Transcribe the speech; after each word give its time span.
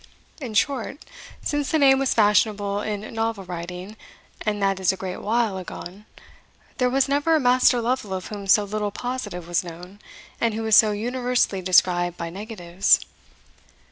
In 0.41 0.55
short, 0.55 1.05
since 1.43 1.69
the 1.69 1.77
name 1.77 1.99
was 1.99 2.15
fashionable 2.15 2.81
in 2.81 3.13
novel 3.13 3.43
writing, 3.43 3.95
and 4.43 4.59
that 4.59 4.79
is 4.79 4.91
a 4.91 4.97
great 4.97 5.17
while 5.21 5.59
agone, 5.59 6.07
there 6.79 6.89
was 6.89 7.07
never 7.07 7.35
a 7.35 7.39
Master 7.39 7.79
Lovel 7.79 8.11
of 8.15 8.29
whom 8.29 8.47
so 8.47 8.63
little 8.63 8.89
positive 8.89 9.47
was 9.47 9.63
known, 9.63 9.99
and 10.39 10.55
who 10.55 10.63
was 10.63 10.75
so 10.75 10.91
universally 10.91 11.61
described 11.61 12.17
by 12.17 12.31
negatives. 12.31 13.01